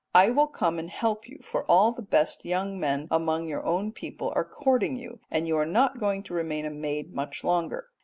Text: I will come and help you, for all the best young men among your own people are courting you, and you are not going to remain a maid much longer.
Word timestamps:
I 0.15 0.31
will 0.31 0.47
come 0.47 0.79
and 0.79 0.89
help 0.89 1.29
you, 1.29 1.37
for 1.43 1.63
all 1.65 1.91
the 1.91 2.01
best 2.01 2.43
young 2.43 2.79
men 2.79 3.07
among 3.11 3.47
your 3.47 3.63
own 3.63 3.91
people 3.91 4.33
are 4.35 4.43
courting 4.43 4.95
you, 4.97 5.19
and 5.29 5.47
you 5.47 5.55
are 5.59 5.63
not 5.63 5.99
going 5.99 6.23
to 6.23 6.33
remain 6.33 6.65
a 6.65 6.71
maid 6.71 7.13
much 7.13 7.43
longer. 7.43 7.91